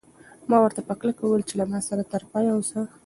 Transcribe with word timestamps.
ما 0.49 0.57
ورته 0.61 0.81
په 0.87 0.93
کلکه 0.99 1.21
وویل 1.23 1.43
چې 1.49 1.55
له 1.59 1.65
ما 1.71 1.79
سره 1.87 2.09
تر 2.11 2.21
پایه 2.31 2.51
اوسه. 2.55 2.79